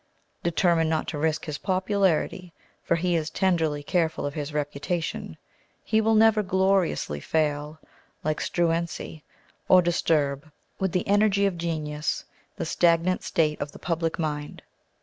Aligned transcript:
Determined 0.41 0.89
not 0.89 1.07
to 1.09 1.19
risk 1.19 1.45
his 1.45 1.59
popularity, 1.59 2.53
for 2.81 2.95
he 2.95 3.15
is 3.15 3.29
tenderly 3.29 3.83
careful 3.83 4.25
of 4.25 4.33
his 4.33 4.51
reputation, 4.51 5.37
he 5.83 6.01
will 6.01 6.15
never 6.15 6.41
gloriously 6.41 7.19
fail 7.19 7.77
like 8.23 8.41
Struensee, 8.41 9.21
or 9.69 9.79
disturb, 9.83 10.49
with 10.79 10.91
the 10.91 11.07
energy 11.07 11.45
of 11.45 11.55
genius, 11.55 12.25
the 12.55 12.65
stagnant 12.65 13.21
state 13.21 13.61
of 13.61 13.73
the 13.73 13.77
public 13.77 14.17
mind. 14.17 14.63